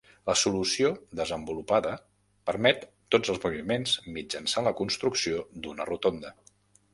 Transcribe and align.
La 0.27 0.33
solució 0.43 0.87
desenvolupada 1.19 1.91
permet 2.51 2.87
tots 3.17 3.33
els 3.35 3.43
moviments 3.45 3.93
mitjançant 4.17 4.71
la 4.71 4.75
construcció 4.81 5.45
d'una 5.67 5.87
rotonda. 5.93 6.35